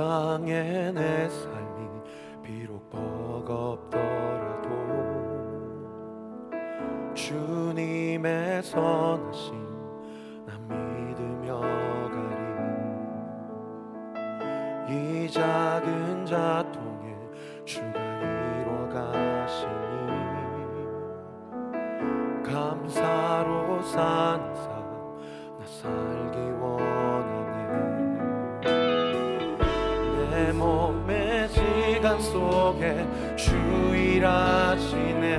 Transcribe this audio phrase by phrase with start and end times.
[0.00, 1.90] 땅에 내 삶이
[2.42, 3.90] 비록 버겁더라도
[7.12, 9.52] 주님의 선하심
[10.46, 11.60] 난 믿으며
[14.88, 14.94] 가리.
[14.94, 17.14] 이 작은 자통에
[17.66, 19.76] 주가 이뤄 가시니
[22.42, 24.59] 감사로 산
[33.36, 35.38] 주일하시네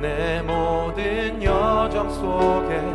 [0.00, 2.93] 내 모든 여정 속에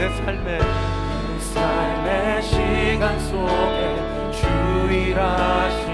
[0.00, 0.60] 내 삶의
[1.52, 5.89] 삶의 시간 속에 주일하시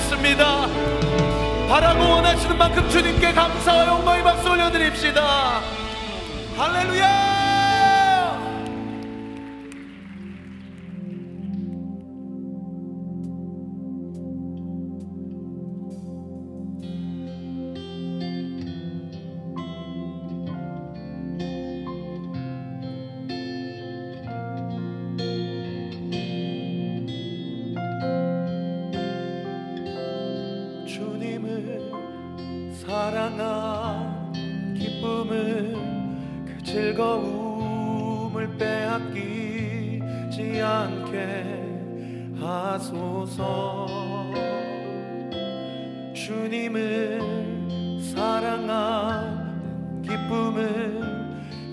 [0.00, 0.66] 믿습니다.
[1.68, 5.60] 바라고 원하시는 만큼 주님께 감사와 영광의 박수 올려드립시다.
[6.56, 7.39] 할렐루야!
[32.90, 34.32] 사랑한
[34.76, 35.76] 기쁨을
[36.44, 41.70] 그 즐거움을 빼앗기지 않게
[42.40, 43.86] 하소서.
[46.14, 47.20] 주님을
[48.02, 51.00] 사랑한 기쁨을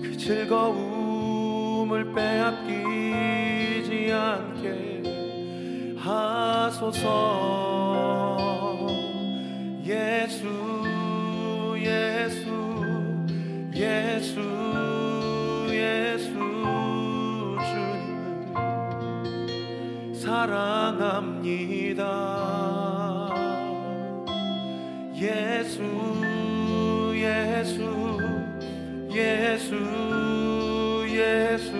[0.02, 5.02] 그 즐거움을 빼앗기지 않게
[5.98, 7.87] 하소서
[21.18, 22.04] 사랑합니다.
[25.14, 25.82] 예수
[27.14, 27.82] 예수
[29.10, 29.74] 예수
[31.08, 31.72] 예수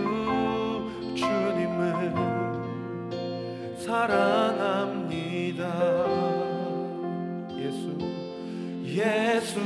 [1.15, 2.15] 주님을
[3.79, 4.89] 사랑합니다
[8.99, 9.61] 예수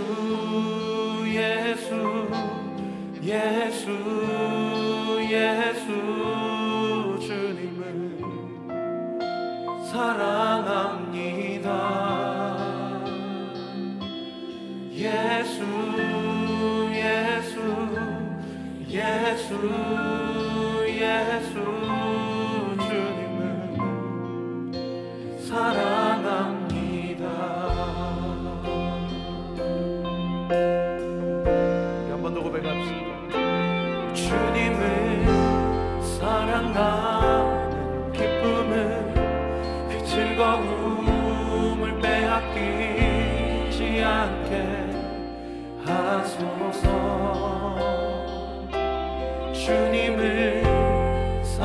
[1.26, 2.28] 예수
[3.22, 3.88] 예수
[5.22, 5.88] 예수
[7.18, 8.20] 주님을
[9.90, 11.68] 사랑합니다.
[14.92, 15.64] 예수
[16.92, 17.56] 예수
[18.90, 20.31] 예수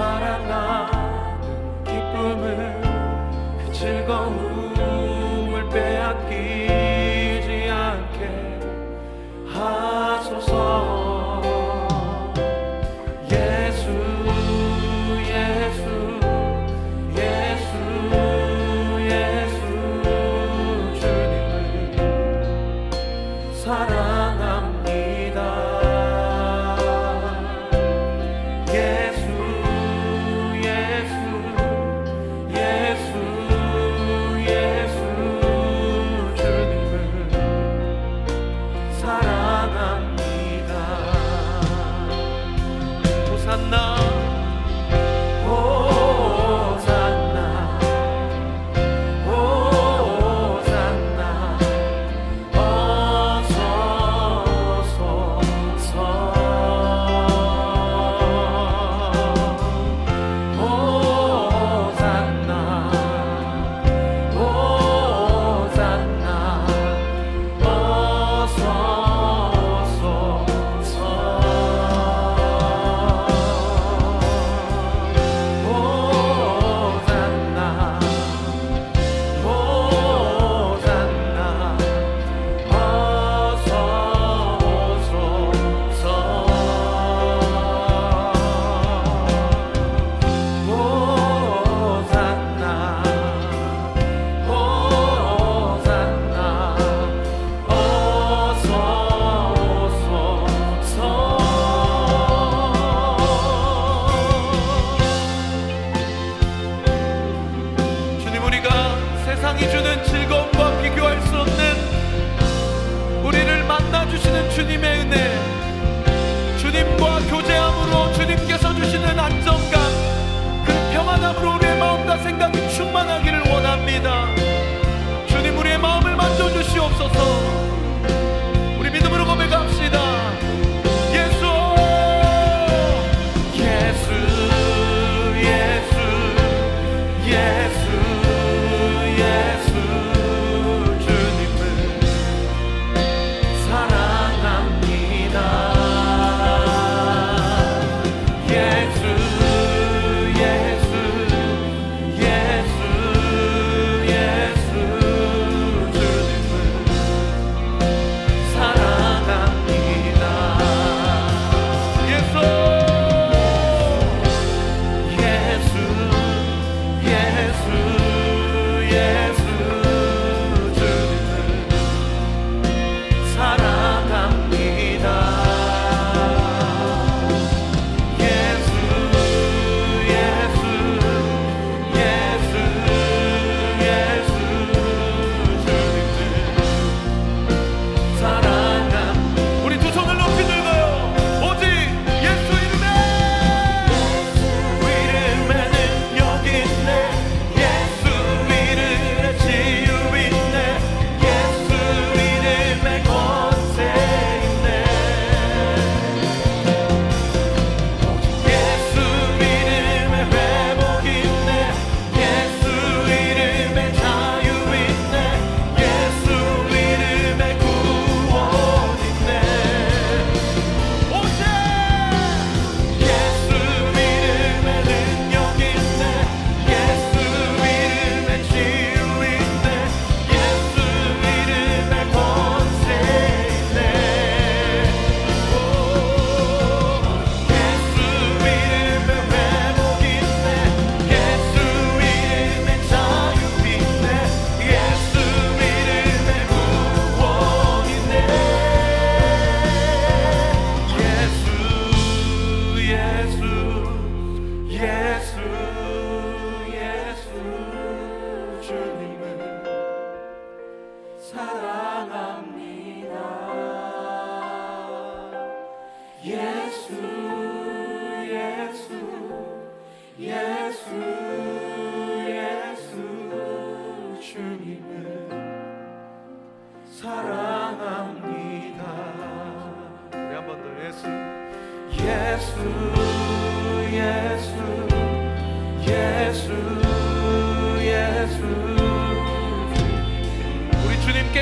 [0.07, 2.81] 사랑하는 기쁨을
[3.59, 4.56] 그 즐거움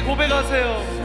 [0.06, 1.05] 고백하세요.